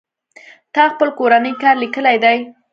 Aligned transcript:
تا 0.73 0.83
خپل 0.91 1.09
کورنۍ 1.19 1.53
کار 1.61 1.75
ليکلى 1.83 2.15
دئ. 2.23 2.39